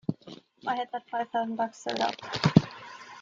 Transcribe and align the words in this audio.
I 0.65 0.77
had 0.77 0.91
that 0.93 1.07
five 1.11 1.29
thousand 1.29 1.57
bucks 1.57 1.83
sewed 1.83 1.99
up! 1.99 2.15